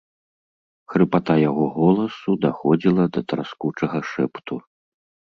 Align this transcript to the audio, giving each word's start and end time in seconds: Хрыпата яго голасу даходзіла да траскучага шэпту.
Хрыпата 0.93 1.35
яго 1.49 1.67
голасу 1.77 2.31
даходзіла 2.49 3.03
да 3.19 3.27
траскучага 3.31 3.99
шэпту. 4.15 4.53